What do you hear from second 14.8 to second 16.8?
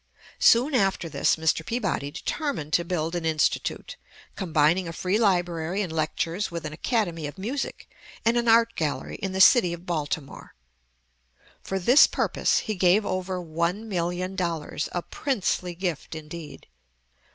a princely gift indeed!